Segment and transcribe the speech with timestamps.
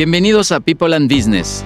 [0.00, 1.62] Bienvenidos a People and Business,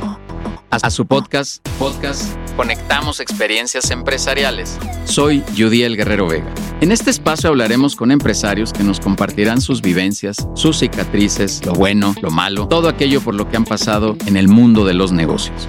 [0.68, 4.76] a su podcast, podcast Conectamos Experiencias Empresariales.
[5.04, 6.52] Soy Judiel Guerrero Vega.
[6.80, 12.12] En este espacio hablaremos con empresarios que nos compartirán sus vivencias, sus cicatrices, lo bueno,
[12.22, 15.68] lo malo, todo aquello por lo que han pasado en el mundo de los negocios.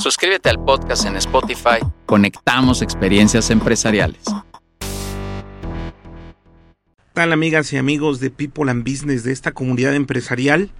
[0.00, 1.78] Suscríbete al podcast en Spotify.
[2.06, 4.24] Conectamos Experiencias Empresariales.
[7.12, 10.72] tal amigas y amigos de People and Business de esta comunidad empresarial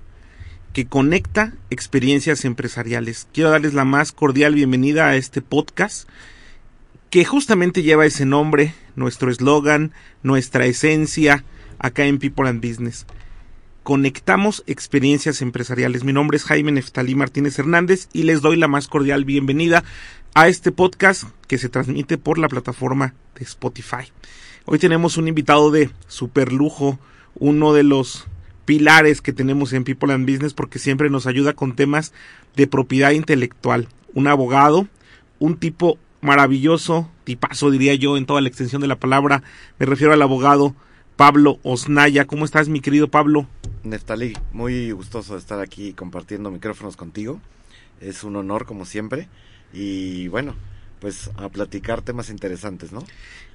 [0.77, 3.29] que conecta experiencias empresariales?
[3.33, 6.07] Quiero darles la más cordial bienvenida a este podcast
[7.09, 11.45] que justamente lleva ese nombre, nuestro eslogan, nuestra esencia
[11.79, 13.07] acá en People and Business.
[13.85, 16.05] Conectamos experiencias empresariales.
[16.05, 19.83] Mi nombre es Jaime Neftalí Martínez Hernández y les doy la más cordial bienvenida
[20.35, 24.13] a este podcast que se transmite por la plataforma de Spotify.
[24.67, 26.99] Hoy tenemos un invitado de super lujo,
[27.35, 28.27] uno de los
[28.67, 32.13] pilares que tenemos en People and Business porque siempre nos ayuda con temas
[32.57, 33.89] de propiedad intelectual.
[34.13, 34.89] Un abogado,
[35.39, 39.43] un tipo maravilloso, tipazo diría yo en toda la extensión de la palabra.
[39.79, 40.75] Me refiero al abogado
[41.17, 42.27] Pablo Osnaya.
[42.27, 43.47] ¿Cómo estás, mi querido Pablo?
[43.85, 47.41] Neftalí, muy gustoso de estar aquí compartiendo micrófonos contigo.
[48.01, 49.29] Es un honor como siempre.
[49.73, 50.57] Y bueno,
[51.01, 53.05] pues a platicar temas interesantes, ¿no?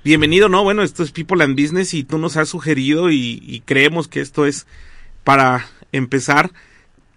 [0.03, 0.63] Bienvenido, ¿no?
[0.63, 4.21] Bueno, esto es People and Business y tú nos has sugerido y, y creemos que
[4.21, 4.65] esto es
[5.23, 6.51] para empezar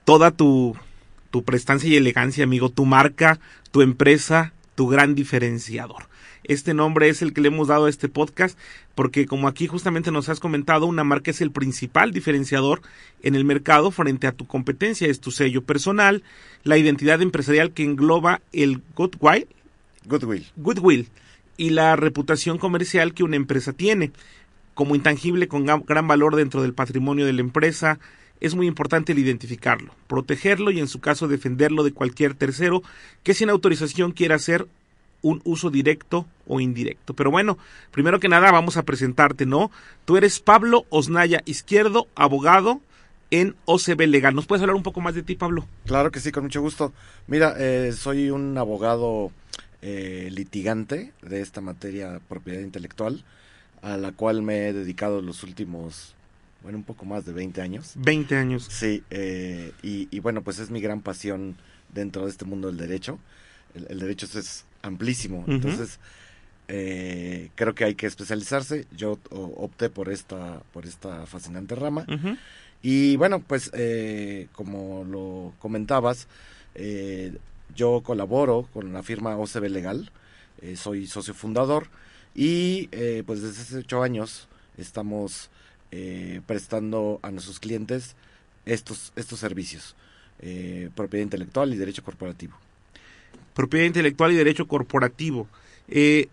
[0.04, 0.76] toda tu,
[1.30, 6.08] tu prestancia y elegancia, amigo, tu marca, tu empresa, tu gran diferenciador.
[6.44, 8.58] Este nombre es el que le hemos dado a este podcast
[8.94, 12.82] porque como aquí justamente nos has comentado, una marca es el principal diferenciador
[13.22, 16.22] en el mercado frente a tu competencia, es tu sello personal,
[16.62, 19.48] la identidad empresarial que engloba el goodwill,
[20.04, 20.46] Goodwill.
[20.56, 21.08] goodwill
[21.56, 24.12] y la reputación comercial que una empresa tiene.
[24.74, 27.98] Como intangible con gran valor dentro del patrimonio de la empresa,
[28.40, 32.82] es muy importante el identificarlo, protegerlo y en su caso defenderlo de cualquier tercero
[33.22, 34.66] que sin autorización quiera hacer
[35.22, 37.14] un uso directo o indirecto.
[37.14, 37.56] Pero bueno,
[37.90, 39.70] primero que nada vamos a presentarte, ¿no?
[40.04, 42.80] Tú eres Pablo Osnaya Izquierdo, abogado
[43.30, 44.34] en OCB Legal.
[44.34, 45.66] ¿Nos puedes hablar un poco más de ti, Pablo?
[45.86, 46.92] Claro que sí, con mucho gusto.
[47.26, 49.32] Mira, eh, soy un abogado
[49.80, 53.24] eh, litigante de esta materia propiedad intelectual,
[53.84, 56.14] a la cual me he dedicado los últimos,
[56.62, 57.92] bueno, un poco más de 20 años.
[57.96, 58.66] 20 años.
[58.70, 61.56] Sí, eh, y, y bueno, pues es mi gran pasión
[61.92, 63.18] dentro de este mundo del derecho.
[63.74, 65.98] El, el derecho es, amplísimo, entonces
[66.68, 68.86] eh, creo que hay que especializarse.
[68.96, 72.06] Yo opté por esta, por esta fascinante rama.
[72.82, 76.28] Y bueno, pues eh, como lo comentabas,
[76.74, 77.36] eh,
[77.74, 80.10] yo colaboro con la firma OCB Legal,
[80.76, 81.88] soy socio fundador
[82.34, 85.50] y eh, pues desde hace ocho años estamos
[85.92, 88.16] eh, prestando a nuestros clientes
[88.66, 89.94] estos, estos servicios,
[90.40, 92.54] eh, propiedad intelectual y derecho corporativo.
[93.54, 95.46] propiedad intelectual y derecho corporativo.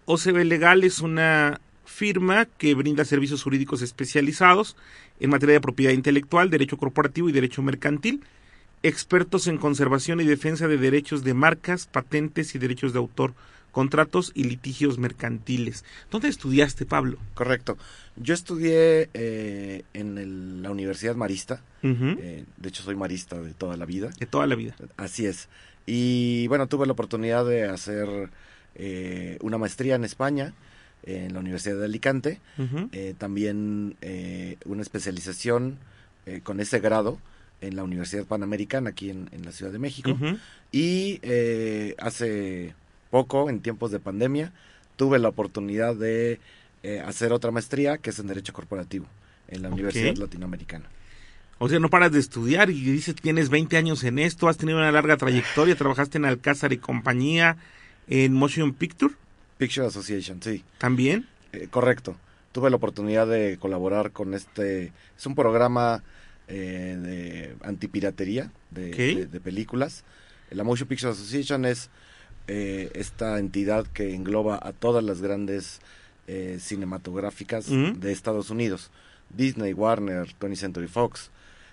[0.05, 4.77] OCB Legal es una firma que brinda servicios jurídicos especializados
[5.19, 8.23] en materia de propiedad intelectual, derecho corporativo y derecho mercantil,
[8.81, 13.33] expertos en conservación y defensa de derechos de marcas, patentes y derechos de autor,
[13.71, 15.83] contratos y litigios mercantiles.
[16.09, 17.17] ¿Dónde estudiaste, Pablo?
[17.33, 17.77] Correcto.
[18.17, 21.61] Yo estudié eh, en el- la Universidad Marista,
[22.21, 24.09] eh, de hecho soy marista de toda la vida.
[24.19, 24.75] De toda la vida.
[24.97, 25.47] Así es.
[25.85, 28.29] Y bueno, tuve la oportunidad de hacer
[28.75, 30.53] eh, una maestría en España,
[31.03, 32.39] en la Universidad de Alicante,
[32.91, 35.79] eh, también eh, una especialización
[36.43, 37.17] con ese grado
[37.61, 40.15] en la Universidad Panamericana aquí en, en la Ciudad de México.
[40.71, 42.75] Y eh, hace
[43.11, 44.51] poco, en tiempos de pandemia,
[44.95, 46.39] tuve la oportunidad de
[46.83, 49.05] eh, hacer otra maestría que es en Derecho Corporativo
[49.47, 49.69] en la.
[49.69, 50.85] Universidad Latinoamericana.
[51.59, 54.57] O sea, no paras de estudiar y dices que tienes 20 años en esto, has
[54.57, 57.57] tenido una larga trayectoria, trabajaste en Alcázar y compañía,
[58.07, 59.13] en Motion Picture
[59.59, 60.63] Picture Association, sí.
[60.79, 61.27] también.
[61.53, 62.15] Eh, correcto.
[62.51, 64.91] Tuve la oportunidad de colaborar con este.
[65.17, 66.03] Es un programa
[66.47, 68.97] eh, de antipiratería de, Ok.
[68.97, 70.03] de- de películas.
[70.49, 71.89] La Motion Picture Association es
[72.47, 75.79] eh, esta entidad que engloba a todas las grandes
[76.27, 77.67] eh, cinematográficas
[77.99, 78.91] de Estados Unidos:
[79.29, 81.29] Disney, Warner, 20th Century Fox.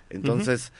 [0.09, 0.71] Entonces,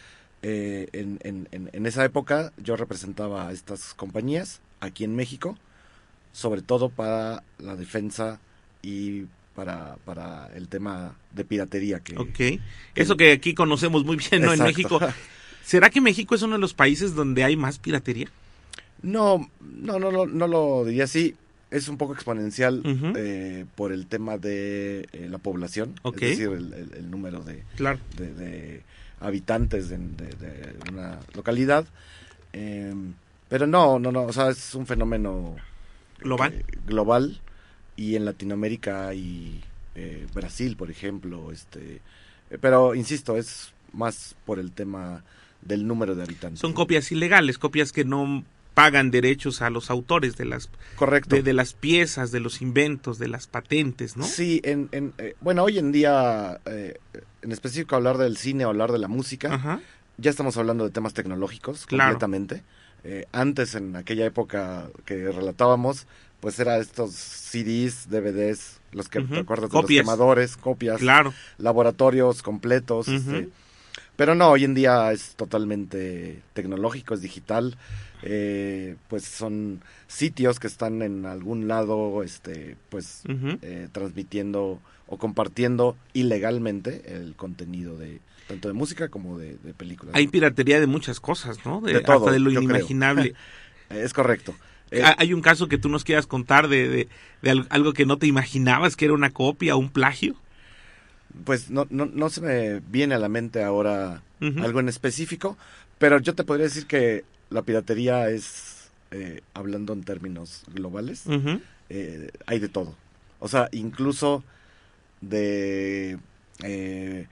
[0.41, 5.57] eh, en, en- en- esa época yo representaba a estas compañías aquí en México,
[6.31, 8.39] sobre todo para la defensa
[8.81, 9.25] y
[9.55, 12.61] para, para el tema de piratería que Ok.
[12.95, 14.53] Eso que aquí conocemos muy bien, ¿no?
[14.53, 14.59] En.
[14.63, 14.99] México.
[15.63, 18.29] ¿Será que México es uno de los países donde hay más piratería?
[19.01, 21.35] No no no no no lo diría así
[21.71, 22.81] es un poco exponencial
[23.15, 26.15] eh, por el tema de eh, la población Ok.
[26.23, 27.99] es decir el, el- el número de, Claro.
[28.17, 28.83] de, de
[29.19, 29.97] habitantes de,
[30.91, 31.85] una localidad.
[32.53, 32.93] Eh,
[33.49, 35.55] pero no, no, no, o sea, es un fenómeno
[36.19, 36.53] Global.
[36.53, 37.39] eh, global
[37.95, 39.61] y en Latinoamérica y
[39.95, 41.99] eh, Brasil, por ejemplo, este,
[42.61, 45.23] pero insisto, es más por el tema
[45.61, 46.59] del número de habitantes.
[46.59, 48.43] Son copias ilegales, copias que no
[48.79, 51.35] pagan derechos a los autores de las Correcto.
[51.35, 54.23] de, de las piezas, de los inventos, de las patentes, ¿no?
[54.23, 56.97] Sí, en, en, eh, bueno, hoy en día, eh,
[57.41, 59.81] en específico hablar del cine o hablar de la música, Ajá.
[60.17, 62.11] ya estamos hablando de temas tecnológicos Claro.
[62.13, 62.63] completamente.
[63.03, 66.07] Eh, antes, en aquella época que relatábamos,
[66.39, 70.05] pues era estos CDs, DVDs, los que Ujú, te acuerdas de copias.
[70.05, 71.33] los quemadores, copias, Claro.
[71.57, 73.07] laboratorios completos.
[73.09, 73.17] Ujú.
[73.17, 73.49] este,
[74.19, 77.75] pero no, hoy en día es totalmente tecnológico, es digital.
[78.21, 83.23] eh, pues son sitios que están en algún lado, este, pues
[83.61, 90.15] eh, transmitiendo o compartiendo ilegalmente el contenido de tanto de música como de, de películas.
[90.15, 91.79] Hay piratería de muchas cosas, ¿no?
[91.81, 93.27] De todo, hasta de lo inimaginable.
[93.29, 93.33] Eh,
[94.03, 94.53] Es correcto.
[94.91, 97.07] Eh, Ah, Hay un caso que tú nos quieras contar de, de,
[97.41, 100.35] de al- algo que no te imaginabas que era una copia un plagio.
[101.45, 105.57] Pues no, no, no se me viene a la mente ahora algo en específico,
[105.97, 111.23] pero yo te podría decir que la piratería es, eh, hablando en términos globales,
[111.89, 112.95] eh, hay de todo.
[113.39, 114.43] O sea, incluso
[115.21, 116.17] de
[116.63, 117.27] eh,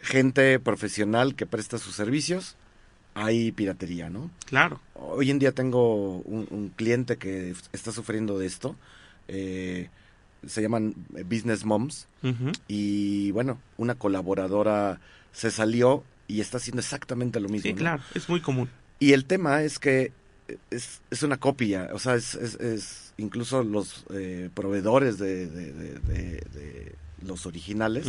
[0.00, 2.56] gente profesional que presta sus servicios,
[3.14, 4.30] hay piratería, ¿no?
[4.46, 4.80] Claro.
[4.94, 8.74] Hoy en día tengo un, un cliente que está sufriendo de esto.
[9.28, 9.90] eh,
[10.46, 12.06] se llaman eh, Business Moms.
[12.68, 15.00] Y bueno, una colaboradora
[15.32, 17.62] se salió y está haciendo exactamente lo mismo.
[17.64, 17.78] Sí, ¿no?
[17.78, 18.02] claro.
[18.14, 18.68] Es muy común.
[18.98, 20.12] Y el tema es que
[20.70, 25.72] es, es una copia, o sea, es, es, es incluso los eh, proveedores de, de-
[25.72, 26.94] de- de- de
[27.24, 28.06] los originales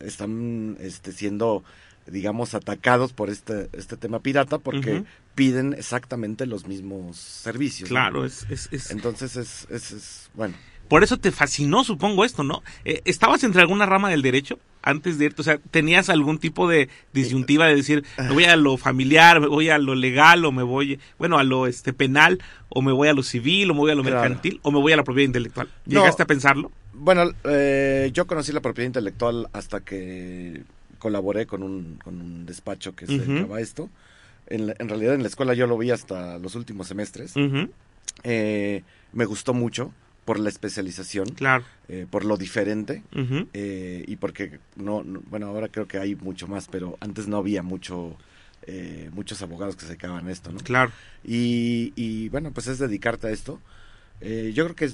[0.00, 1.62] están este, siendo,
[2.06, 5.04] digamos, atacados por este, este tema pirata porque
[5.34, 7.90] piden exactamente los mismos servicios.
[7.90, 7.94] ¿no?
[7.94, 10.54] Claro, es, es, es- Entonces es, es, es- bueno,
[10.90, 12.62] Por eso te fascinó, supongo, esto, ¿no?
[12.84, 15.40] Eh, ¿Estabas entre alguna rama del derecho antes de irte?
[15.40, 19.46] O sea, ¿tenías algún tipo de disyuntiva de decir, me voy a lo familiar, me
[19.46, 23.06] voy a lo legal, o me voy, bueno, a lo este penal, o me voy
[23.08, 24.20] a lo civil, o me voy a lo Claro.
[24.20, 25.68] mercantil, o me voy a la propiedad intelectual?
[25.86, 26.00] No.
[26.00, 26.72] ¿Llegaste a pensarlo?
[26.92, 30.64] Bueno, eh, yo conocí la propiedad intelectual hasta que
[30.98, 33.88] colaboré con un, con un despacho que se dedicaba a esto.
[34.48, 37.34] En, la- en realidad en la escuela yo lo vi hasta los últimos semestres.
[38.24, 38.82] Eh,
[39.12, 39.92] me gustó mucho
[40.24, 41.64] por la especialización, Claro.
[41.88, 43.02] eh, por lo diferente
[43.52, 47.36] eh, y porque, no, no- bueno, ahora creo que hay mucho más, pero antes no
[47.38, 48.16] había mucho,
[48.66, 50.58] eh, muchos abogados que se dedicaban a esto, ¿no?
[50.60, 50.92] Claro.
[51.24, 53.58] Y, y, bueno, pues es dedicarte a esto.
[54.20, 54.90] Eh, yo creo que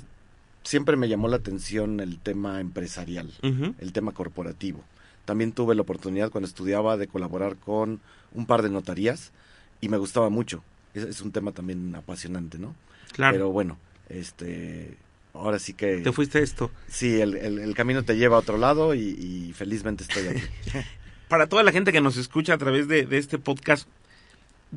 [0.63, 4.83] siempre me llamó la atención el tema empresarial, el tema corporativo.
[5.25, 8.01] También tuve la oportunidad cuando estudiaba de colaborar con
[8.33, 9.33] un par de notarías
[9.81, 10.63] y me gustaba mucho.
[10.95, 12.75] Es, es un tema también apasionante, ¿no?
[13.13, 13.33] Claro.
[13.35, 13.77] Pero bueno,
[14.09, 14.97] este,
[15.41, 15.99] ahora sí que...
[15.99, 16.71] Te fuiste a esto.
[16.89, 20.43] Sí, el, el- el camino te lleva a otro lado y, y felizmente estoy aquí.
[21.29, 23.89] Para toda la gente que nos escucha a través de, de este podcast,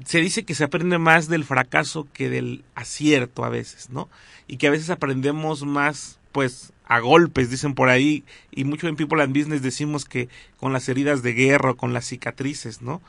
[0.06, 4.10] se dice que se aprende más del fracaso que del acierto a veces, ¿no?
[4.48, 8.96] Y que a veces aprendemos más, pues, a golpes, dicen por ahí, y mucho en
[8.96, 10.28] People and Business decimos que
[10.58, 13.02] con las heridas de guerra o con las cicatrices, ¿no?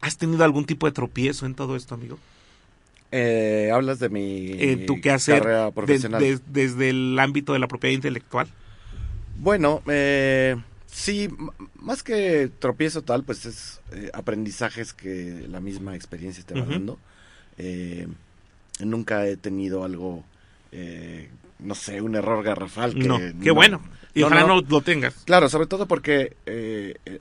[0.00, 2.18] ¿Has tenido algún tipo de tropiezo en todo esto, amigo?
[3.16, 6.20] Eh, Hablas de mi Eh, ¿Tú qué hacer carrera profesional.
[6.20, 8.48] de- desde el ámbito de la propiedad intelectual?
[9.38, 10.56] Bueno, eh,
[10.86, 11.28] sí,
[11.76, 16.98] más que tropiezo tal, pues es eh, aprendizajes que la misma experiencia te va dando.
[17.56, 18.08] Eh,
[18.80, 20.24] nunca he tenido algo,
[20.72, 21.28] eh,
[21.60, 22.94] no sé, un error garrafal.
[22.94, 23.80] Que no, qué bueno.
[24.12, 24.60] Y No, ojalá no.
[24.60, 25.14] lo tengas.
[25.24, 26.36] Claro, sobre todo porque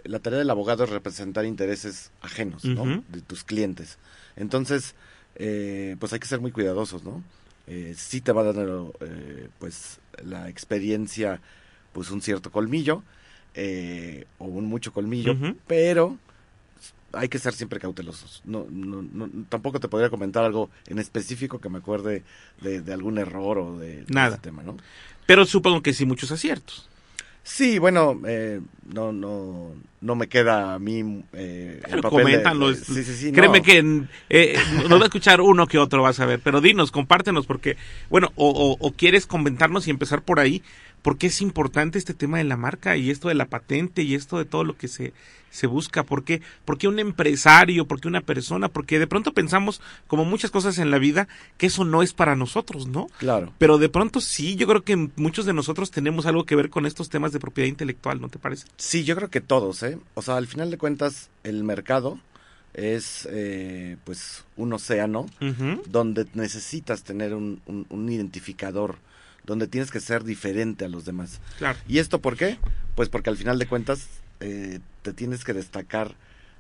[0.05, 3.03] la tarea del abogado es representar intereses ajenos, ¿no?
[3.09, 4.00] De tus clientes.
[4.35, 4.95] Entonces,
[5.35, 7.23] eh, pues hay que ser muy cuidadosos, ¿no?
[7.67, 11.39] Eh, sí te va dando, eh, pues, la experiencia,
[11.93, 13.03] pues, un cierto colmillo,
[13.55, 15.35] eh, o un mucho colmillo,
[15.67, 16.17] pero
[17.13, 18.41] hay que ser siempre cautelosos.
[18.45, 22.23] No, no, no, tampoco te podría comentar algo en específico que me acuerde
[22.61, 24.35] de, de algún error o de, de Nada.
[24.35, 24.77] ese tema, ¿no?
[25.25, 26.89] Pero supongo que sí muchos aciertos.
[27.43, 28.62] Sí, bueno, eh,
[28.93, 32.79] no, no, no me queda a mí eh, el de- coméntanos.
[32.79, 33.63] de- sí, sí, sí, Créeme no.
[33.65, 34.55] que eh,
[34.88, 36.39] nos va a escuchar uno que otro, vas a ver.
[36.41, 37.75] Pero dinos, compártenos, porque,
[38.09, 40.63] bueno, o, o- o quieres comentarnos y empezar por ahí,
[41.03, 44.15] ¿Por qué es importante este tema de la marca y esto de la patente y
[44.15, 45.13] esto de todo lo que se,
[45.51, 46.03] se busca?
[46.03, 46.41] ¿Por qué?
[46.65, 47.86] ¿Por qué un empresario?
[47.88, 48.69] ¿Por qué una persona?
[48.69, 52.36] Porque de pronto pensamos, como muchas cosas en la vida, que eso no es para
[52.36, 53.07] nosotros, ¿no?
[53.19, 53.53] Claro.
[53.60, 56.86] Pero de pronto sí, yo creo que muchos de nosotros tenemos algo que ver con
[56.86, 58.65] estos temas de propiedad intelectual, ¿no te parece?
[58.77, 60.00] Sí, yo creo que todos, ¿eh?
[60.15, 62.17] O sea, al final de cuentas, el mercado
[62.74, 65.27] es eh, pues un océano
[65.86, 68.95] donde necesitas tener un, un- un identificador,
[69.45, 71.39] donde tienes que ser diferente a los demás.
[71.57, 71.77] Claro.
[71.88, 72.57] ¿Y esto por qué?
[72.95, 74.07] Pues porque al final de cuentas
[74.39, 76.15] eh, te tienes que destacar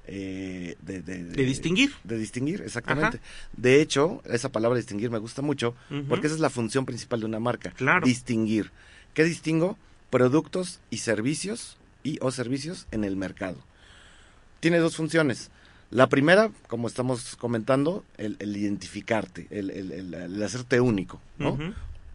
[0.05, 1.93] eh, de, de- De distinguir.
[2.03, 3.19] De distinguir, exactamente.
[3.55, 5.75] De hecho, esa palabra distinguir me gusta mucho
[6.09, 7.71] porque esa es la función principal de una marca.
[7.71, 8.05] Claro.
[8.05, 8.71] Distinguir.
[9.13, 9.77] ¿Qué distingo?
[10.09, 13.57] Productos y servicios y o servicios en el mercado.
[14.59, 15.49] Tiene dos funciones.
[15.89, 21.57] La primera, como estamos comentando, el, el identificarte, el, el- el- hacerte único, ¿no?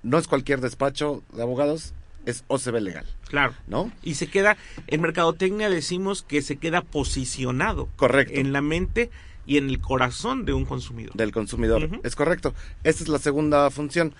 [0.02, 1.92] No es cualquier despacho de abogados,
[2.26, 3.54] es OCB legal, Claro.
[3.66, 3.90] ¿no?
[4.02, 8.34] Y se queda, en mercadotecnia decimos que se queda posicionado Correcto.
[8.34, 9.10] en la mente
[9.46, 11.14] y en el corazón de un consumidor.
[11.14, 11.88] del consumidor.
[12.04, 12.54] Es correcto.
[12.84, 14.12] Esta es la segunda función.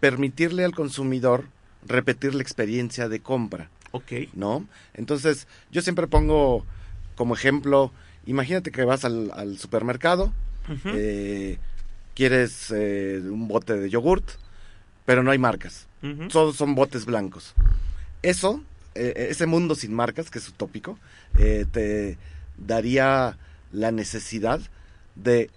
[0.00, 1.44] Permitirle al consumidor
[1.86, 4.12] repetir la experiencia de compra, Ok.
[4.34, 4.66] ¿no?
[4.94, 6.64] Entonces, yo siempre pongo
[7.16, 7.92] como ejemplo,
[8.24, 10.32] imagínate que vas al, al supermercado,
[10.86, 11.58] eh,
[12.14, 14.24] quieres eh, un bote de yogurt,
[15.10, 15.88] pero no hay marcas.
[16.30, 17.54] Todos son botes blancos.
[18.22, 18.62] Eso,
[18.94, 21.00] eh, ese mundo sin marcas, que es utópico,
[21.36, 22.16] eh, te
[22.56, 23.36] daría
[23.72, 24.60] la necesidad
[25.16, 25.50] de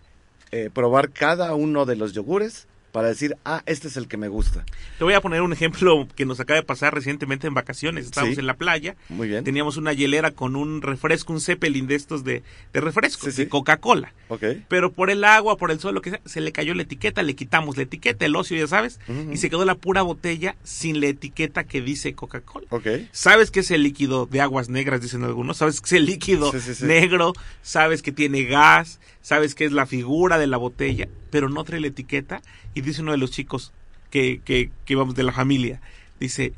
[0.50, 4.28] eh, probar cada uno de los yogures para decir, ah, este es el que me
[4.30, 4.64] gusta.
[5.00, 8.06] Te voy a poner un ejemplo que nos acaba de pasar recientemente en vacaciones.
[8.06, 8.40] Estábamos Sí.
[8.40, 9.44] en la playa, Muy bien.
[9.44, 13.44] teníamos una hielera con un refresco, un Zeppelin de estos de, de refresco, Sí, sí.
[13.44, 14.14] de Coca-Cola.
[14.30, 14.44] Ok.
[14.70, 17.24] Pero por el agua, por el sol, lo que sea, se le cayó la etiqueta,
[17.24, 19.00] le quitamos la etiqueta, el ocio, ya sabes,
[19.32, 22.68] y se quedó la pura botella sin la etiqueta que dice Coca-Cola.
[22.70, 22.86] Ok.
[23.12, 26.52] Sabes que es el líquido de aguas negras, dicen algunos, sabes que es el líquido
[26.52, 26.86] Sí, sí, sí.
[26.86, 27.34] negro,
[27.64, 31.80] sabes que tiene gas, sabes que es la figura de la botella, pero no trae
[31.80, 32.44] la etiqueta.
[32.76, 33.72] Y dice uno de los chicos
[34.12, 35.82] que, que, que vamos de la familia,
[36.20, 36.54] dice,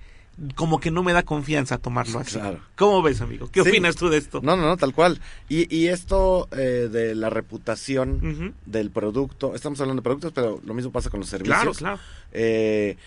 [0.55, 2.33] como que no me da confianza tomarlo así.
[2.33, 2.59] Claro.
[2.75, 3.47] ¿Cómo ves, amigo?
[3.49, 3.69] ¿Qué Sí.
[3.69, 4.41] opinas tú de esto?
[4.43, 5.21] No, no, no, tal cual.
[5.47, 10.73] Y, y esto eh, de la reputación del producto, estamos hablando de productos, pero lo
[10.73, 11.57] mismo pasa con los servicios.
[11.61, 11.99] Claro, claro.
[12.33, 12.97] Eh,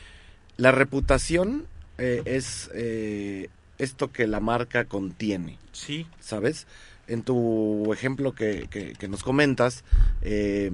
[0.56, 1.66] la reputación
[1.98, 6.66] eh, es eh, esto que la marca contiene, Sí, ¿sabes?
[7.08, 9.82] En tu ejemplo que, que- que nos comentas,
[10.22, 10.70] eh,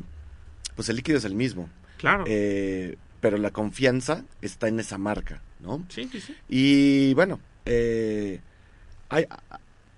[0.76, 2.24] pues el líquido es el mismo, claro.
[2.26, 5.84] eh, pero la confianza está en esa marca, ¿no?
[5.88, 6.34] sí, sí, sí.
[6.48, 8.40] Y bueno, eh,
[9.08, 9.26] hay,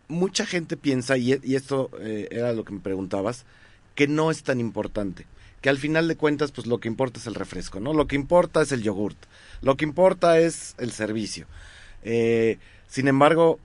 [0.08, 3.44] mucha gente piensa, y, y esto era lo que me preguntabas,
[3.94, 5.26] que no es tan importante.
[5.62, 7.94] Que al final de cuentas, pues lo que importa es el refresco, ¿no?
[7.94, 9.16] Lo que importa es el yogurt.
[9.62, 11.46] Lo que importa es el servicio.
[12.88, 13.58] Sin embargo,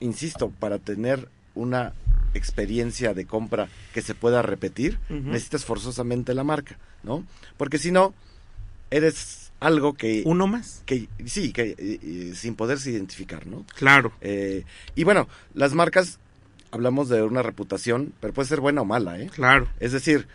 [0.00, 1.92] insisto, para tener una
[2.34, 7.24] experiencia de compra que se pueda repetir, necesitas forzosamente la marca, ¿no?
[7.56, 8.14] Porque si no,
[8.90, 10.82] eres algo que Uno más.
[10.86, 13.64] que sí, que eh, sin poderse identificar, ¿no?
[13.76, 14.12] Claro.
[14.20, 16.18] Eh, y bueno, las marcas,
[16.70, 19.30] hablamos de una reputación, pero puede ser buena o mala, ¿eh?
[19.34, 19.68] Claro.
[19.80, 20.28] Es decir,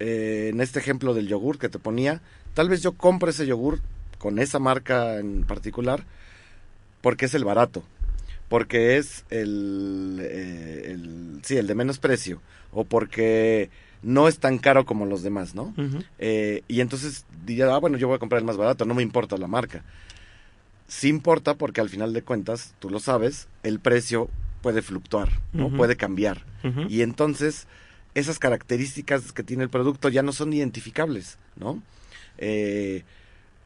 [0.00, 2.22] eh, en este ejemplo del yogur que te ponía,
[2.54, 3.80] tal vez yo compro ese yogur
[4.18, 6.04] con esa marca en particular
[7.02, 7.82] porque es el barato,
[8.52, 13.70] porque es el, eh, el sí, el de menos precio, o porque
[14.02, 15.72] no es tan caro como los demás, ¿no?
[16.18, 19.02] Eh, y entonces diría, ah, bueno, yo voy a comprar el más barato, no me
[19.02, 19.82] importa la marca.
[20.86, 24.28] Sí importa porque al final de cuentas, tú lo sabes, el precio
[24.60, 25.74] puede fluctuar, ¿no?
[25.74, 26.44] Puede cambiar.
[26.90, 27.66] Y entonces
[28.14, 31.82] esas características que tiene el producto ya no son identificables, ¿no?
[32.36, 33.02] Eh,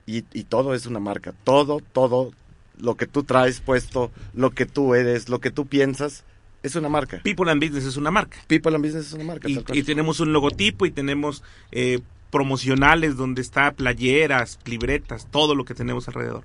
[0.07, 2.31] y, y todo es una marca, todo, todo,
[2.79, 6.25] lo que tú traes puesto, lo que tú eres, lo que tú piensas,
[6.63, 7.21] es una marca.
[7.23, 8.39] People and Business es una marca.
[8.49, 9.49] People and Business es una marca.
[9.49, 15.65] Y, y tenemos un logotipo y tenemos eh, promocionales donde está playeras, libretas, todo lo
[15.65, 16.45] que tenemos alrededor.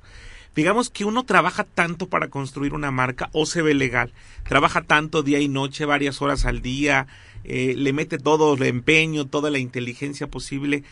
[0.54, 4.12] Digamos que uno trabaja tanto para construir una marca o se ve legal.
[4.48, 7.08] Trabaja tanto día y noche, varias horas al día,
[7.44, 10.84] eh, le mete todo el empeño, toda la inteligencia posible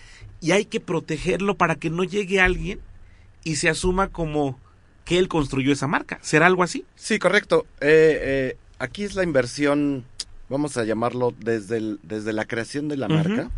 [0.42, 2.80] y hay que protegerlo para que no llegue alguien
[3.44, 4.58] y se asuma como
[5.10, 6.20] que él construyó esa marca.
[6.22, 6.86] ¿Será algo así?
[6.96, 7.66] Sí, correcto.
[7.82, 10.06] Eh, eh, aquí es la inversión,
[10.50, 13.50] vamos a llamarlo desde, el- desde la creación de la marca.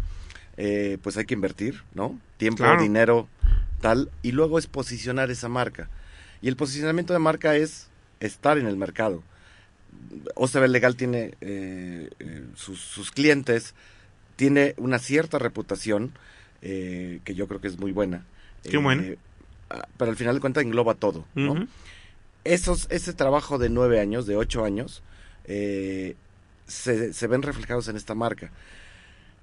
[0.55, 2.17] Eh, pues hay que invertir, ¿no?
[2.37, 2.81] Tiempo, Claro.
[2.81, 3.27] dinero,
[3.81, 4.09] tal.
[4.21, 5.89] Y luego es posicionar esa marca.
[6.41, 7.87] Y el posicionamiento de marca es
[8.21, 9.21] estar en el mercado.
[10.35, 13.75] OCB Legal tiene eh, eh, sus, sus clientes,
[14.37, 16.13] tiene una cierta reputación,
[16.61, 18.23] eh, que yo creo que es muy buena.
[18.63, 19.03] Qué bueno.
[19.97, 21.67] Pero al final de cuentas engloba todo, ¿no?
[22.43, 25.03] Esos, ese trabajo de nueve años, de ocho años,
[25.45, 26.15] eh,
[26.67, 28.51] se, se ven reflejados en esta marca.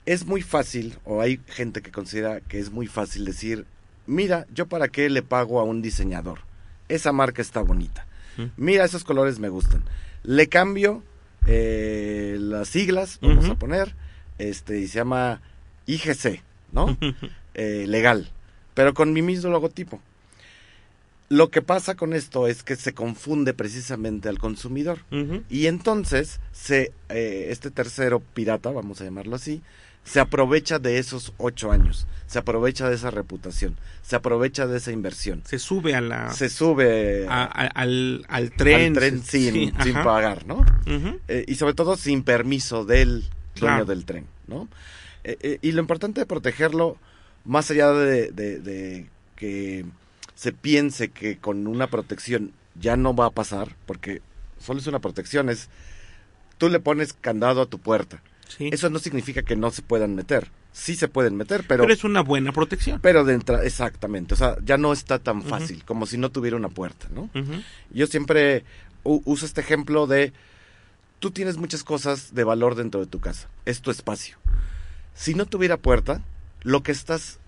[0.07, 3.67] Es muy fácil, o hay gente que considera que es muy fácil decir,
[4.07, 6.41] mira, yo para qué le pago a un diseñador.
[6.89, 8.07] Esa marca está bonita.
[8.57, 9.83] Mira, esos colores me gustan.
[10.23, 11.03] Le cambio
[11.47, 13.95] eh, las siglas, vamos a poner,
[14.39, 15.41] este, y se llama
[15.87, 16.43] IGC,
[16.73, 16.97] ¿no?
[17.61, 18.31] Eh, legal,
[18.75, 20.01] pero con mi mismo logotipo.
[21.31, 25.01] Lo que pasa con esto es que se confunde precisamente al consumidor.
[25.51, 29.61] Y entonces, se, eh, este tercero pirata, vamos a llamarlo así,
[30.05, 34.91] se aprovecha de esos ocho años, se aprovecha de esa reputación, se aprovecha de esa
[34.91, 38.93] inversión, Se sube a la se sube a- a- a- al, al tren.
[38.93, 40.65] al tren se- sin, sí, sin pagar, ¿no?
[41.29, 43.85] Eh, y sobre todo sin permiso del dueño Claro.
[43.85, 44.67] del tren, ¿no?
[45.25, 46.97] Eh, eh, y lo importante de protegerlo,
[47.45, 49.07] más allá de, de- de
[49.37, 49.85] que
[50.39, 54.23] se piense que con una protección ya no va a pasar, porque
[54.61, 55.69] solo es una protección, es
[56.59, 58.23] tú le pones candado a tu puerta.
[58.47, 58.71] Sí.
[58.71, 60.49] Eso no significa que no se puedan meter.
[60.71, 63.01] Sí se pueden meter, pero Pero es una buena protección.
[63.01, 66.57] pero de entrada, exactamente, o sea, ya no está tan fácil como si no tuviera
[66.57, 67.29] una puerta, ¿no?
[67.91, 68.63] Yo siempre
[69.03, 70.33] uso este ejemplo de
[71.19, 74.39] tú tienes muchas cosas de valor dentro de tu casa, es tu espacio.
[75.15, 76.23] Si no tuviera puerta,
[76.63, 77.41] lo que estás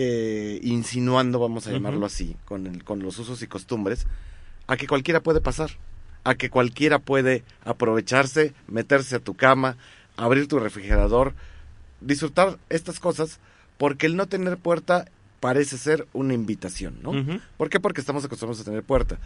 [0.00, 4.06] eh, insinuando, vamos a llamarlo así, con, el, con los usos y costumbres,
[4.68, 5.70] a que cualquiera puede pasar,
[6.22, 9.76] a que cualquiera puede aprovecharse, meterse a tu cama,
[10.16, 11.34] abrir tu refrigerador,
[12.00, 13.40] disfrutar estas cosas,
[13.76, 15.06] porque el no tener puerta
[15.40, 17.40] parece ser una invitación, ¿no?
[17.56, 17.80] ¿Por qué?
[17.80, 19.18] Porque estamos acostumbrados a tener puerta.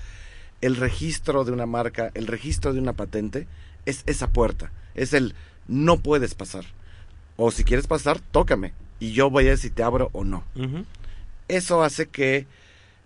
[0.62, 3.46] El registro de una marca, el registro de una patente,
[3.84, 4.72] es esa puerta.
[4.94, 5.34] Es el
[5.68, 6.64] no puedes pasar.
[7.36, 8.72] O si quieres pasar, tócame.
[9.02, 10.44] Y yo voy a ver si te abro o no.
[11.48, 12.46] Eso hace que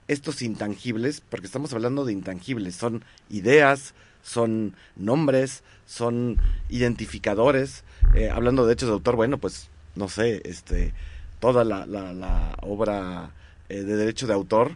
[0.08, 6.36] estos intangibles, porque estamos hablando de intangibles, son ideas, son nombres, son
[6.68, 7.82] identificadores.
[8.14, 10.92] Eh, hablando de derechos de autor, bueno, pues no sé, este,
[11.40, 13.30] toda la, la- la obra
[13.68, 14.72] eh, de derecho de autor,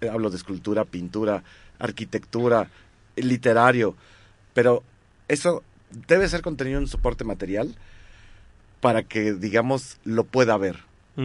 [0.00, 1.44] eh, hablo de escultura, pintura,
[1.78, 2.68] arquitectura,
[3.16, 3.94] literario,
[4.52, 4.82] pero
[5.28, 5.62] eso
[6.08, 7.74] debe ser contenido en soporte material
[8.84, 10.76] para que, digamos, lo pueda ver,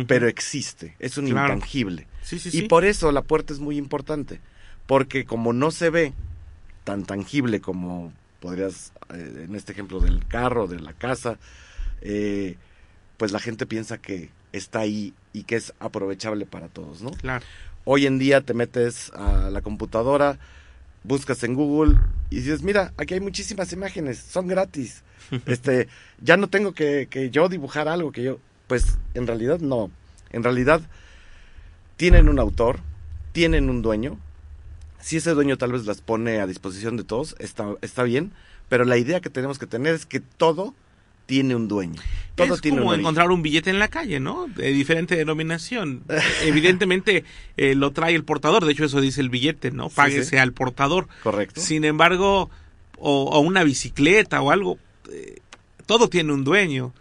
[0.08, 1.54] pero existe, es un Claro.
[1.56, 2.08] intangible.
[2.22, 2.68] sí, sí, Y sí.
[2.70, 4.40] por eso la puerta es muy importante,
[4.88, 6.14] porque como no se ve
[6.86, 11.38] tan tangible como podrías, eh, en este ejemplo del carro, de la casa,
[12.02, 12.56] eh,
[13.18, 17.12] pues la gente piensa que está ahí y que es aprovechable para todos, ¿no?
[17.12, 17.46] Claro.
[17.84, 20.40] Hoy en día te metes a la computadora,
[21.04, 21.98] buscas en Google
[22.30, 25.04] y dices, mira, aquí hay muchísimas imágenes, son gratis.
[25.46, 25.88] Este,
[26.22, 29.92] ya no tengo que, que yo dibujar algo que yo, pues en realidad no.
[30.32, 30.82] En realidad
[31.98, 32.80] tienen un autor,
[33.32, 34.18] tienen un dueño.
[35.00, 38.32] Si ese dueño tal vez las pone a disposición de todos, está, está bien,
[38.70, 40.74] pero la idea que tenemos que tener es que todo
[41.30, 42.02] tiene un dueño.
[42.34, 44.48] Todo es tiene como un encontrar un billete en la calle, ¿no?
[44.48, 46.04] De diferente denominación.
[46.44, 47.24] Evidentemente
[47.56, 49.90] eh, lo trae el portador, de hecho eso dice el billete, ¿no?
[49.90, 50.38] Sí, Páguese sí.
[50.38, 51.08] al portador.
[51.22, 51.62] Correcto.
[51.62, 52.50] Sin embargo,
[52.98, 54.80] o, o una bicicleta o algo,
[55.12, 55.38] eh,
[55.86, 56.94] todo tiene un dueño.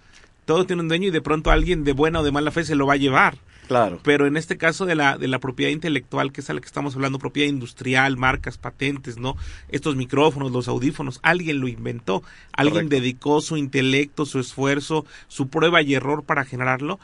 [0.45, 2.75] Todo tiene un dueño y de pronto alguien de buena o de mala fe se
[2.75, 3.39] lo va a llevar.
[3.69, 4.01] Claro.
[4.03, 6.67] Pero en este caso de la, de la propiedad intelectual, que es a la que
[6.67, 9.37] estamos hablando, propiedad industrial, marcas, patentes, ¿no?
[9.69, 12.97] Estos micrófonos, los audífonos, alguien lo inventó, alguien Correcto.
[12.97, 16.99] dedicó su intelecto, su esfuerzo, su prueba y error para generarlo,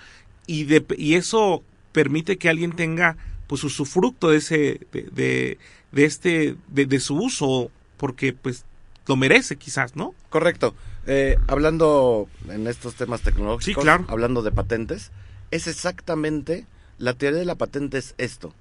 [0.46, 5.59] y, de, y eso permite que alguien tenga pues usufructo de ese, de, de,
[5.92, 8.64] de este, de, de su uso, porque pues
[9.07, 10.14] lo merece quizás, ¿no?
[10.31, 10.74] Correcto.
[11.07, 14.07] Eh, hablando en estos temas tecnológicos, Sí, claro.
[14.09, 15.12] hablando de patentes,
[15.50, 16.66] es exactamente,
[16.98, 18.54] la teoría de la patente es esto.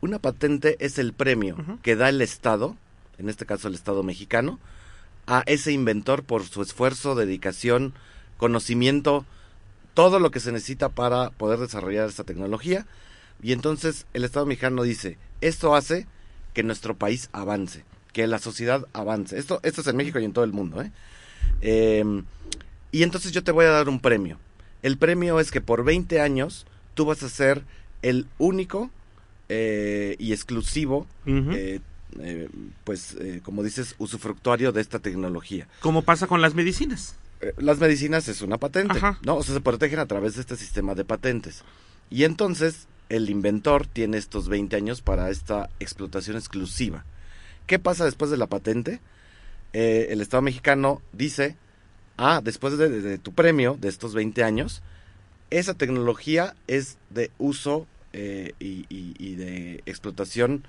[0.00, 2.76] Una patente es el premio que da el Estado,
[3.18, 4.58] en este caso el Estado mexicano,
[5.26, 7.92] a ese inventor por su esfuerzo, dedicación,
[8.36, 9.26] conocimiento,
[9.94, 12.86] todo lo que se necesita para poder desarrollar esta tecnología.
[13.42, 16.06] Y entonces el Estado mexicano dice, esto hace
[16.54, 19.38] que nuestro país avance, que la sociedad avance.
[19.38, 20.82] Esto, esto es en México y en todo el mundo.
[20.82, 20.90] ¿eh?
[21.60, 22.22] Eh,
[22.92, 24.38] y entonces yo te voy a dar un premio.
[24.82, 27.62] El premio es que por 20 años tú vas a ser
[28.02, 28.90] el único
[29.48, 31.80] eh, y exclusivo, eh,
[32.18, 32.48] eh,
[32.84, 35.68] pues eh, como dices, usufructuario de esta tecnología.
[35.80, 37.16] Como pasa con las medicinas.
[37.40, 39.18] Eh, las medicinas es una patente, Ajá.
[39.22, 39.36] ¿no?
[39.36, 41.62] O sea, se protegen a través de este sistema de patentes.
[42.10, 47.04] Y entonces el inventor tiene estos 20 años para esta explotación exclusiva.
[47.66, 49.00] ¿Qué pasa después de la patente?
[49.72, 51.56] Eh, el Estado mexicano dice,
[52.20, 54.82] ah, después de, de- de tu premio de estos 20 años,
[55.50, 60.64] esa tecnología es de uso eh, y, y- y de explotación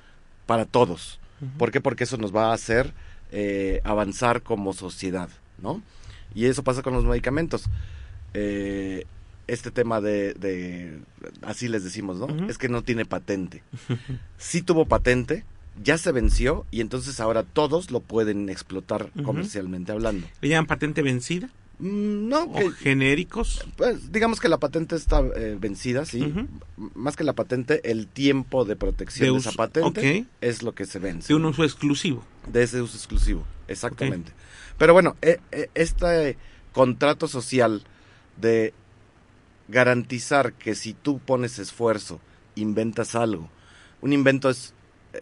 [0.46, 1.20] para todos.
[1.58, 1.82] ¿Por qué?
[1.82, 2.94] Porque eso nos va a hacer
[3.32, 5.30] eh, avanzar como sociedad,
[5.62, 5.82] ¿no?
[6.36, 7.66] Y eso pasa con los medicamentos.
[8.34, 9.06] Eh,
[9.48, 11.00] este tema de, de-
[11.42, 12.28] así les decimos, ¿no?
[12.50, 13.64] Es que no tiene patente.
[14.38, 15.44] Sí tuvo patente,
[15.84, 20.28] ya se venció y entonces ahora todos lo pueden explotar comercialmente hablando.
[20.42, 21.50] ¿Le llaman patente vencida?
[21.80, 23.66] Mm, No, ¿O que- genéricos?
[23.78, 26.34] pues, digamos que la patente está eh, vencida, sí.
[26.94, 31.00] Más que la patente, el tiempo de protección De esa patente es lo que se
[31.00, 31.30] vence.
[31.30, 32.24] De un uso exclusivo.
[32.48, 34.32] De ese uso exclusivo, exactamente.
[34.78, 36.38] Pero bueno, eh, eh, este
[36.74, 37.84] contrato social
[38.40, 38.74] de
[39.68, 42.20] garantizar que si tú pones esfuerzo,
[42.56, 43.50] inventas algo,
[44.02, 44.74] un invento es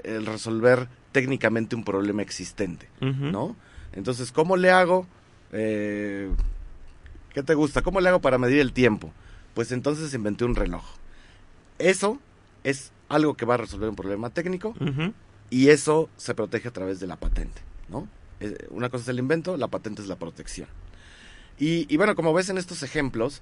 [0.04, 2.88] el resolver técnicamente un problema existente.
[3.32, 3.56] ¿no?
[3.94, 5.08] Entonces, ¿cómo le hago?
[5.52, 6.30] Eh,
[7.34, 7.82] ¿Qué te gusta?
[7.82, 9.12] ¿Cómo le hago para medir el tiempo?
[9.54, 10.84] Pues entonces inventé un reloj.
[11.80, 12.20] Eso
[12.64, 14.76] es algo que va a resolver un problema técnico
[15.50, 18.08] y eso se protege a través de la patente, ¿no?
[18.40, 20.68] Eh, Una cosa es el invento, la patente es la protección.
[21.58, 23.42] Y, y bueno, como ves en estos ejemplos,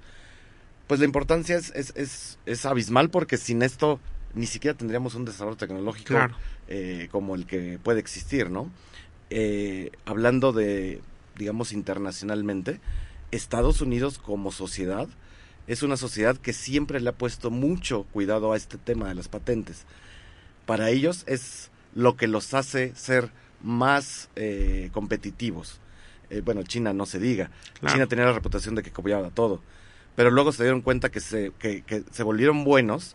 [0.86, 4.00] pues la importancia es, es, es, es abismal porque sin esto
[4.38, 6.34] ni siquiera tendríamos un desarrollo tecnológico Claro.
[6.68, 8.70] eh, como el que puede existir, ¿no?
[9.30, 11.00] Eh, hablando de,
[11.36, 12.80] digamos, internacionalmente,
[13.30, 15.08] Estados Unidos como sociedad
[15.66, 19.28] es una sociedad que siempre le ha puesto mucho cuidado a este tema de las
[19.28, 19.84] patentes.
[20.64, 23.30] Para ellos es lo que los hace ser
[23.62, 25.78] más eh, competitivos.
[26.30, 27.50] Eh, bueno, China no se diga.
[27.80, 27.94] Claro.
[27.94, 29.60] China tenía la reputación de que copiaba todo.
[30.16, 33.14] Pero luego se dieron cuenta que se, que, que se volvieron buenos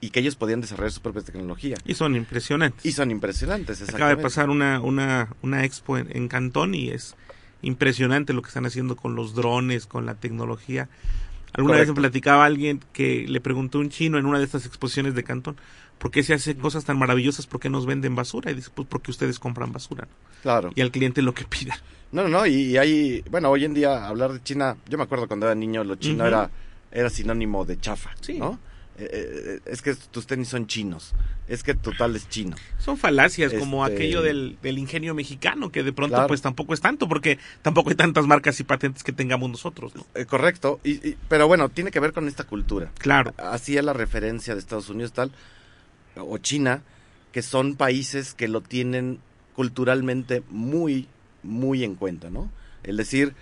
[0.00, 1.76] y que ellos podían desarrollar su propia tecnología.
[1.84, 2.84] Y son impresionantes.
[2.84, 7.16] Y son impresionantes, Acaba de pasar una, una, una expo en, en Cantón y es
[7.62, 10.88] impresionante lo que están haciendo con los drones, con la tecnología.
[11.54, 14.66] Alguna vez me platicaba alguien que le preguntó a un chino en una de estas
[14.66, 15.56] exposiciones de Cantón,
[15.98, 17.46] ¿por qué se hacen cosas tan maravillosas?
[17.46, 18.50] ¿Por qué nos venden basura?
[18.50, 20.04] Y dice, pues porque ustedes compran basura.
[20.04, 20.42] ¿no?
[20.42, 20.70] Claro.
[20.74, 21.78] Y al cliente lo que pida.
[22.12, 25.04] No, no, no, y, y hay, bueno, hoy en día hablar de China, yo me
[25.04, 26.50] acuerdo cuando era niño, lo chino era,
[26.92, 28.34] era sinónimo de chafa, Sí.
[28.38, 28.60] ¿no?
[28.98, 31.12] Eh, eh, es que tus tenis son chinos,
[31.48, 32.56] es que tu tal es chino.
[32.78, 36.28] Son falacias como Este- aquello del, del ingenio mexicano, que de pronto Claro.
[36.28, 40.06] pues tampoco es tanto, porque tampoco hay tantas marcas y patentes que tengamos nosotros, ¿no?
[40.14, 42.90] Eh, correcto, y, y- pero bueno, tiene que ver con esta cultura.
[42.98, 43.34] Claro.
[43.36, 45.30] Así es la referencia de Estados Unidos tal,
[46.16, 46.82] o China,
[47.32, 49.18] que son países que lo tienen
[49.54, 51.06] culturalmente muy,
[51.42, 52.50] muy en cuenta, ¿no?
[52.82, 53.34] El decir,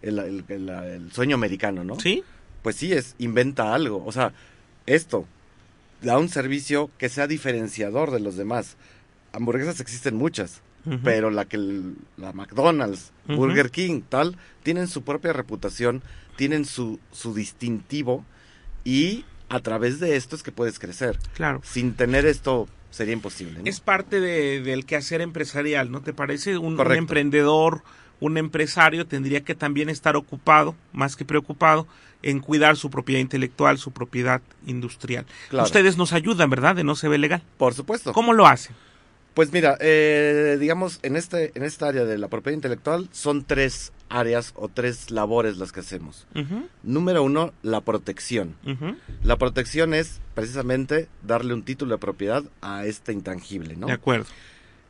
[0.00, 2.00] el, el- el- el sueño americano, ¿no?
[2.00, 2.22] ¿Sí?
[2.62, 4.32] pues sí es inventa algo o sea
[4.86, 5.26] esto
[6.02, 8.76] da un servicio que sea diferenciador de los demás
[9.32, 10.62] hamburguesas existen muchas
[11.02, 13.10] pero la que el- la McDonald's.
[13.26, 16.00] Burger King tal tienen su propia reputación
[16.36, 18.24] tienen su su distintivo
[18.84, 21.60] y a través de esto es que puedes crecer Claro.
[21.64, 23.64] sin tener esto sería imposible ¿no?
[23.64, 26.56] Es parte de- del quehacer empresarial, ¿no te parece?
[26.56, 27.82] Un, un emprendedor,
[28.20, 31.86] un empresario tendría que también estar ocupado, más que preocupado,
[32.22, 35.26] en cuidar su propiedad intelectual, su propiedad industrial.
[35.50, 35.64] Claro.
[35.64, 36.76] Ustedes nos ayudan, ¿verdad?
[36.76, 37.42] De no se ve legal.
[37.58, 38.74] por supuesto ¿Cómo lo hacen?
[39.36, 43.92] Pues mira, eh, digamos, en este, en esta área de la propiedad intelectual son tres
[44.08, 46.26] áreas o tres labores las que hacemos.
[46.82, 48.56] Número uno, la protección.
[49.22, 53.88] La protección es precisamente darle un título de propiedad a este intangible, ¿no?
[53.88, 54.24] De acuerdo.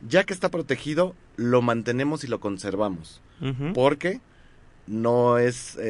[0.08, 3.20] Ya que está protegido, lo mantenemos y lo conservamos,
[3.75, 4.20] porque
[4.87, 5.81] no es eh,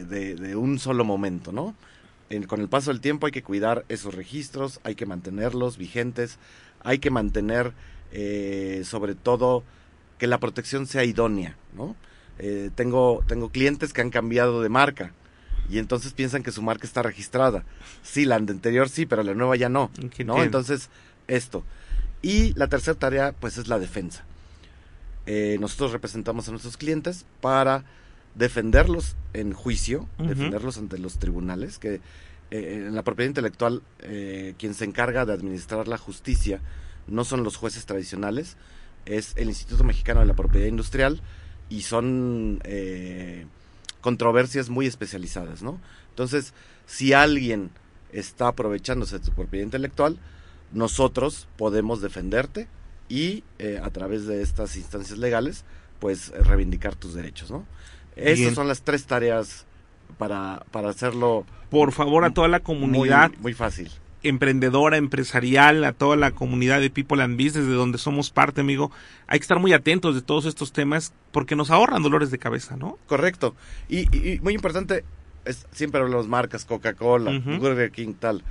[0.00, 1.74] eh, de, de un solo momento, ¿no?
[2.28, 6.38] En- con el paso del tiempo hay que cuidar esos registros, hay que mantenerlos vigentes,
[6.82, 7.72] hay que mantener
[8.12, 9.64] eh, sobre todo
[10.18, 11.96] que la protección sea idónea, ¿no?
[12.38, 15.12] Eh, tengo, tengo clientes que han cambiado de marca
[15.68, 17.64] y entonces piensan que su marca está registrada.
[18.02, 19.90] Sí, la anterior sí, pero la nueva ya no,
[20.24, 20.34] ¿no?
[20.44, 20.88] Entonces,
[21.28, 21.64] esto.
[22.22, 24.24] Y la tercera tarea, pues, es la defensa.
[25.32, 27.84] Eh, nosotros representamos a nuestros clientes para
[28.34, 32.00] defenderlos en juicio, defenderlos ante los tribunales, que
[32.50, 36.60] eh, en la propiedad intelectual eh, quien se encarga de administrar la justicia
[37.06, 38.56] no son los jueces tradicionales,
[39.06, 41.20] es el Instituto Mexicano de la Propiedad Industrial
[41.68, 43.46] y son eh,
[44.00, 45.80] controversias muy especializadas, ¿no?
[46.08, 46.54] Entonces,
[46.86, 47.70] si alguien
[48.10, 50.18] está aprovechándose de tu propiedad intelectual,
[50.72, 52.66] nosotros podemos defenderte
[53.10, 55.64] y eh, a través de estas instancias legales,
[55.98, 57.66] pues reivindicar tus derechos, ¿no?
[58.16, 58.28] Bien.
[58.28, 59.66] Esas son las tres tareas
[60.16, 63.90] para, para hacerlo Por favor, a toda la comunidad muy fácil.
[64.22, 68.90] emprendedora, empresarial, a toda la comunidad de People and Business, de donde somos parte, amigo,
[69.26, 72.76] hay que estar muy atentos de todos estos temas porque nos ahorran dolores de cabeza,
[72.76, 72.98] ¿no?
[73.06, 73.54] Correcto.
[73.88, 75.04] Y, y- y muy importante,
[75.44, 77.32] es, siempre hablamos marcas, Coca-Cola.
[77.58, 78.42] Burger King, tal.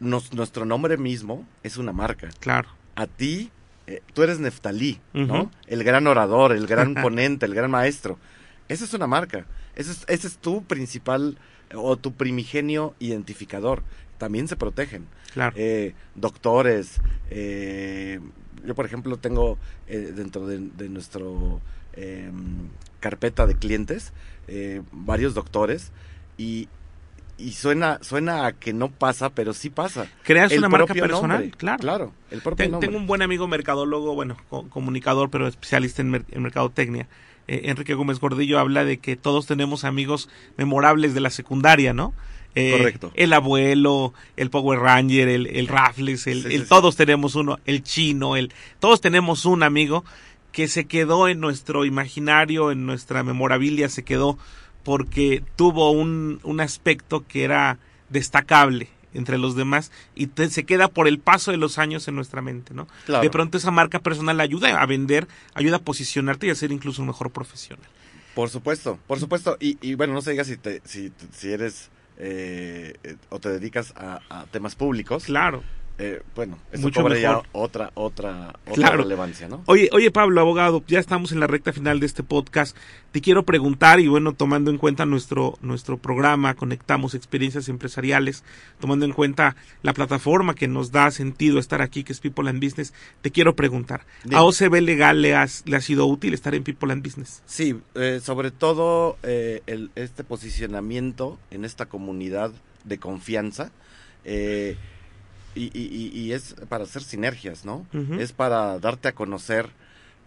[0.00, 2.28] nos- nuestro nombre mismo es una marca.
[2.40, 2.68] Claro.
[2.96, 3.50] A ti,
[3.86, 5.50] eh, tú eres Neftalí, ¿no?
[5.68, 8.18] El gran orador, el gran ponente, el gran maestro.
[8.68, 9.46] Esa es una marca.
[9.76, 11.38] Ese es, ese es tu principal
[11.70, 13.82] eh, o tu primigenio identificador.
[14.18, 15.06] También se protegen.
[15.32, 15.54] Claro.
[15.56, 18.20] Eh, doctores, eh,
[18.64, 21.60] yo por ejemplo tengo eh, dentro de, de nuestro
[21.92, 22.30] eh,
[23.00, 24.12] carpeta de clientes
[24.92, 25.90] varios doctores
[26.38, 26.68] y,
[27.38, 30.06] y suena suena a que no pasa, pero sí pasa.
[30.22, 31.78] Creas El una marca personal, nombre, claro.
[31.80, 32.88] Claro, el propio Ten- nombre.
[32.88, 37.08] tengo un buen amigo mercadólogo, bueno, co- comunicador, pero especialista en, mer- en mercadotecnia.
[37.48, 42.12] Eh, Enrique Gómez Gordillo habla de que todos tenemos amigos memorables de la secundaria, ¿no?
[42.54, 43.12] Eh, Correcto.
[43.14, 46.68] El abuelo, el Power Ranger, el, el Raffles, el, Sí, el- sí, sí.
[46.68, 50.04] todos tenemos uno, el chino, el, todos tenemos un amigo
[50.52, 54.38] que se quedó en nuestro imaginario, en nuestra memorabilia, se quedó
[54.86, 60.86] porque tuvo un, un aspecto que era destacable entre los demás y te- se queda
[60.88, 62.86] por el paso de los años en nuestra mente, ¿no?
[63.04, 63.22] Claro.
[63.24, 67.02] De pronto esa marca personal ayuda a vender, ayuda a posicionarte y a ser incluso
[67.02, 67.84] un mejor profesional.
[68.36, 69.56] Por supuesto, por supuesto.
[69.58, 72.94] Y, y bueno, no se diga si, te, si, si eres eh,
[73.30, 75.24] o te dedicas a, a temas públicos.
[75.24, 75.64] Claro.
[75.98, 77.46] Eh, bueno, eso Mucho cobra ya mejor.
[77.52, 78.98] otra, otra, otra Claro.
[79.02, 79.62] relevancia, ¿no?
[79.66, 82.76] Oye, oye Pablo, abogado, ya estamos en la recta final de este podcast.
[83.12, 88.44] Te quiero preguntar, y bueno, tomando en cuenta nuestro, nuestro programa, Conectamos Experiencias Empresariales,
[88.78, 92.62] tomando en cuenta la plataforma que nos da sentido estar aquí, que es People and
[92.62, 94.36] Business, te quiero preguntar, Dime.
[94.36, 97.42] ¿a OCB Legal le, has- le ha sido útil estar en People and Business?
[97.46, 102.52] Sí, eh, sobre todo eh, el, este posicionamiento en esta comunidad
[102.84, 103.72] de confianza
[104.24, 104.76] eh,
[105.56, 107.86] y, y- y- es para hacer sinergias, ¿no?
[108.20, 109.70] Es para darte a conocer,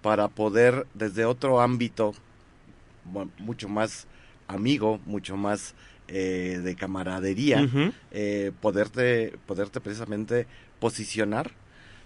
[0.01, 2.13] para poder desde otro ámbito
[3.05, 4.07] mu- mucho más
[4.47, 5.75] amigo, mucho más
[6.07, 7.61] eh, de camaradería,
[8.11, 10.47] eh, poderte, poderte precisamente
[10.79, 11.51] posicionar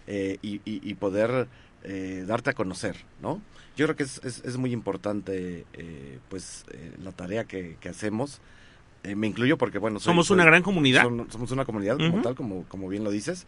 [0.07, 0.59] eh, y,
[0.95, 1.47] poder
[1.85, 3.41] eh, darte a conocer, ¿no?
[3.77, 6.65] Yo creo que es, es- es muy importante, eh, pues,
[7.01, 8.41] la tarea que, que hacemos.
[9.03, 11.03] Eh, me incluyo porque, bueno, soy- Somos soy- una gran comunidad.
[11.03, 13.45] son- somos una comunidad como tal, como, como bien lo dices.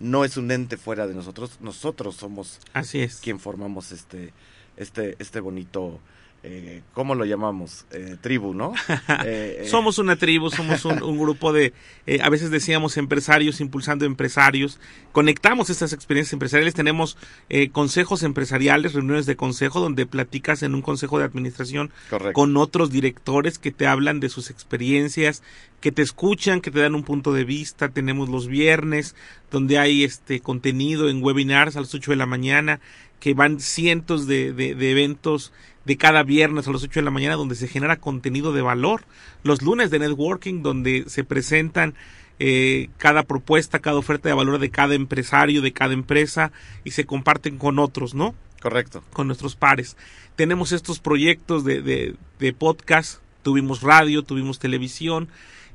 [0.00, 3.16] No es un ente fuera de nosotros, nosotros somos Así es.
[3.16, 4.32] quien formamos este,
[4.76, 5.98] este, este bonito,
[6.44, 7.84] eh, ¿cómo lo llamamos?
[7.90, 8.72] Eh, tribu, ¿no?
[9.24, 11.72] Eh, eh, Somos una tribu, somos un, un grupo de,
[12.06, 14.78] eh, a veces decíamos empresarios impulsando empresarios.
[15.12, 17.16] Conectamos estas experiencias empresariales, tenemos
[17.48, 22.32] eh, consejos empresariales, reuniones de consejo donde platicas en un consejo de administración correcto.
[22.34, 25.42] con otros directores que te hablan de sus experiencias,
[25.80, 27.88] que te escuchan, que te dan un punto de vista.
[27.88, 29.16] Tenemos los viernes
[29.50, 32.80] donde hay este contenido en webinars a las 8 de la mañana,
[33.20, 35.52] que van cientos de, de- de eventos
[35.88, 39.04] de cada viernes a las 8 de la mañana donde se genera contenido de valor.
[39.42, 41.94] Los lunes de networking donde se presentan
[42.38, 46.52] eh, cada propuesta, cada oferta de valor de cada empresario, de cada empresa
[46.84, 48.34] y se comparten con otros, ¿no?
[48.60, 49.02] Correcto.
[49.14, 49.96] con nuestros pares.
[50.36, 55.28] Tenemos estos proyectos de, de, de podcast, tuvimos radio, tuvimos televisión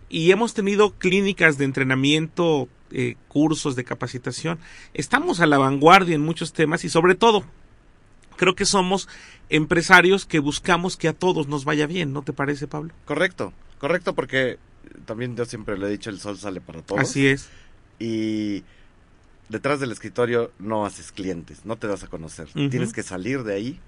[0.09, 4.59] y hemos tenido clínicas de entrenamiento, eh, cursos de capacitación.
[4.93, 7.45] Estamos a la vanguardia en muchos temas y sobre todo
[8.35, 9.07] creo que somos
[9.49, 12.93] empresarios que buscamos que a todos nos vaya bien, ¿no te parece, Pablo?
[13.05, 14.57] Correcto, correcto, porque
[15.05, 17.01] también yo siempre lo he dicho, el sol sale para todos.
[17.01, 17.49] Así es.
[17.99, 18.63] Y
[19.49, 22.47] detrás del escritorio no haces clientes, no te das a conocer.
[22.53, 23.79] Tienes que salir de ahí,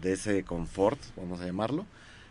[0.00, 1.86] de ese confort, vamos a llamarlo.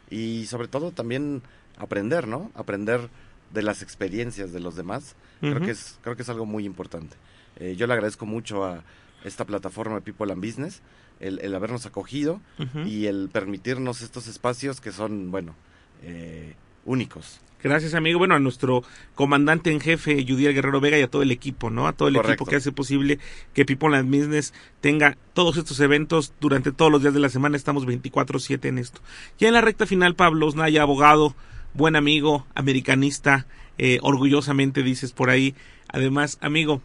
[0.10, 1.41] Y sobre todo también
[1.77, 2.51] aprender, ¿no?
[2.56, 3.10] Aprender
[3.53, 5.15] de las experiencias de los demás.
[5.39, 7.15] Creo que es, creo que es algo muy importante.
[7.58, 8.84] Eh, yo le agradezco mucho a
[9.23, 10.82] esta plataforma People and Business
[11.19, 12.41] el, el habernos acogido
[12.86, 15.56] y el permitirnos estos espacios que son, bueno,
[16.03, 17.41] eh, únicos.
[17.63, 18.19] Gracias, amigo.
[18.19, 18.84] Bueno, a nuestro
[19.15, 21.88] comandante en jefe, Judiel Guerrero Vega, y a todo el equipo, ¿no?
[21.88, 22.34] A todo el Correcto.
[22.34, 23.19] equipo que hace posible
[23.53, 27.58] que People and Business tenga todos estos eventos durante todos los días de la semana.
[27.58, 29.01] Estamos 24-7 en esto.
[29.39, 31.36] Ya en la recta final, Pablo Osnaya, abogado,
[31.73, 33.47] buen amigo, americanista,
[33.80, 35.56] eh, orgullosamente dices por ahí.
[35.88, 36.82] Además, amigo,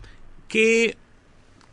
[0.48, 0.96] ¿qué,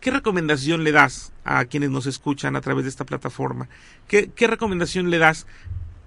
[0.01, 3.67] ¿qué recomendación le das a quienes nos escuchan a través de esta plataforma?
[4.07, 5.45] ¿Qué, qué recomendación le das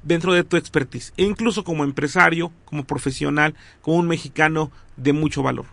[0.03, 5.43] dentro de tu expertise, e incluso como empresario, como profesional, como un mexicano de mucho
[5.45, 5.67] valor.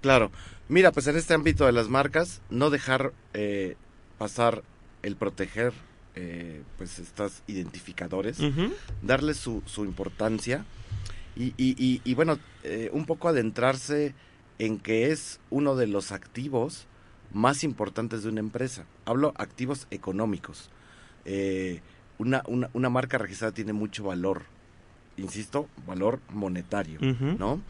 [0.00, 0.30] Claro.
[0.68, 3.76] Mira, pues en este ámbito de las marcas, no dejar eh,
[4.16, 4.62] pasar
[5.02, 5.72] el proteger
[6.14, 8.72] eh, pues estos identificadores, Ujú.
[9.02, 10.64] darle su, su importancia
[11.34, 14.14] y, y- y- y, bueno, eh, un poco adentrarse
[14.60, 16.86] en que es uno de los activos
[17.34, 18.86] más importantes de una empresa.
[19.04, 20.70] Hablo activos económicos.
[21.26, 21.80] Eh,
[22.16, 24.44] una, una, una marca registrada tiene mucho valor,
[25.16, 26.98] insisto, valor monetario.
[27.00, 27.60] ¿no?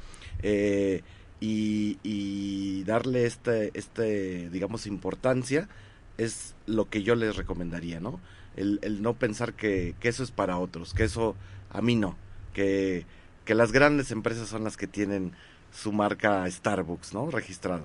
[0.43, 1.03] Eh,
[1.41, 5.69] y, darle este, este, digamos, importancia
[6.17, 8.21] es lo que yo les recomendaría, ¿no?
[8.57, 11.35] El, no pensar que, eso es para otros, que eso
[11.71, 12.17] a mí no,
[12.53, 13.05] que,
[13.45, 15.33] que las grandes empresas son las que tienen
[15.73, 17.31] su marca Starbucks, ¿no?
[17.31, 17.85] Registrada.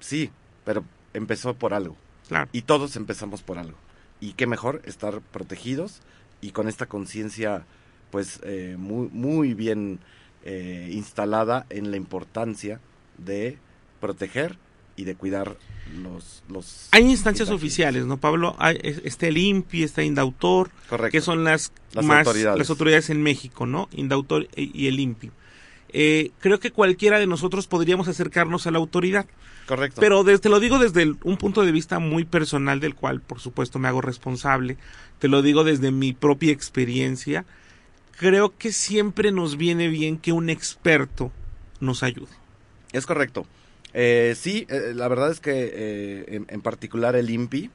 [0.00, 0.30] Sí,
[0.68, 1.96] pero empezó por algo.
[2.28, 2.50] Claro.
[2.52, 3.78] Y todos empezamos por algo.
[4.20, 6.02] Y qué mejor estar protegidos
[6.42, 7.64] y con esta conciencia,
[8.10, 9.98] pues, eh, muy, muy bien
[10.44, 12.82] eh, instalada en la importancia
[13.16, 13.56] de
[13.98, 14.58] proteger
[14.94, 15.56] y de cuidar
[16.02, 16.42] los...
[16.50, 18.54] los Hay instancias oficiales, ¿no, Pablo?
[18.58, 21.12] Hay, está el INPI, está Indautor, Correcto.
[21.12, 22.58] que son las, más, autoridades.
[22.58, 23.88] las autoridades en México, ¿no?
[23.92, 25.30] Indautor y el INPI.
[25.90, 29.26] Eh, creo que cualquiera de nosotros podríamos acercarnos a la autoridad.
[29.66, 30.00] Correcto.
[30.00, 33.78] Pero te lo digo desde un punto de vista muy personal, del cual por supuesto
[33.78, 34.76] me hago responsable.
[35.18, 37.44] Te lo digo desde mi propia experiencia.
[38.18, 41.30] Creo que siempre nos viene bien que un experto
[41.80, 42.32] nos ayude.
[42.92, 43.46] Es correcto.
[43.94, 47.70] Eh, sí, eh, la verdad es que eh, en, particular el INPI,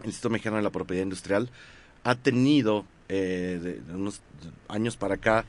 [0.00, 1.50] el Instituto Mexicano de la Propiedad Industrial,
[2.04, 4.20] ha tenido de unos
[4.68, 5.44] años para acá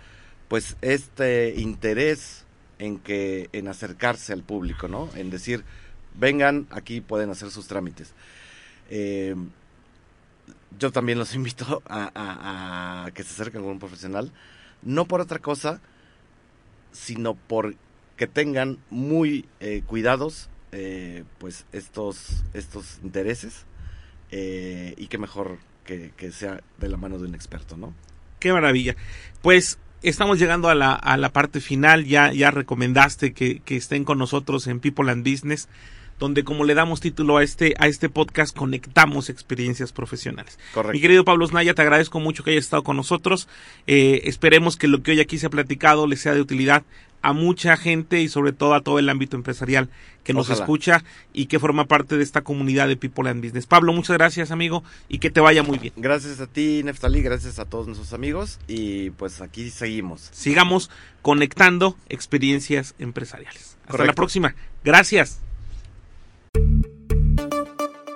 [0.47, 2.45] pues este interés
[2.79, 5.09] en que en acercarse al público, ¿no?
[5.15, 5.63] En decir,
[6.15, 8.13] vengan, aquí pueden hacer sus trámites.
[8.89, 9.35] Eh,
[10.79, 14.31] yo también los invito a, que se acerquen con un profesional,
[14.81, 15.81] no por otra cosa,
[16.91, 17.75] sino por
[18.15, 23.65] que tengan muy eh, cuidados eh, pues estos, estos intereses
[24.29, 27.93] y que mejor que, que sea de la mano de un experto, ¿no?
[28.39, 28.95] Qué maravilla.
[29.41, 32.05] Pues estamos llegando a la, a la parte final.
[32.05, 35.67] Ya, ya recomendaste que, que, estén con nosotros en People and Business,
[36.19, 40.57] donde como le damos título a este, a este podcast, conectamos experiencias profesionales.
[40.73, 40.93] Correcto.
[40.93, 43.47] Mi querido Pablo Snaya, te agradezco mucho que hayas estado con nosotros.
[43.85, 46.83] Eh, esperemos que lo que hoy aquí se ha platicado les sea de utilidad
[47.21, 49.89] a mucha gente y sobre todo a todo el ámbito empresarial
[50.23, 51.03] que nos escucha
[51.33, 53.65] y que forma parte de esta comunidad de People and Business.
[53.65, 55.93] Pablo, muchas gracias amigo y que te vaya muy bien.
[55.97, 60.29] Gracias a ti Neftali, gracias a todos nuestros amigos y pues aquí seguimos.
[60.31, 60.89] Sigamos
[61.21, 63.77] conectando experiencias empresariales.
[63.87, 64.55] Hasta la próxima.
[64.83, 65.46] Gracias.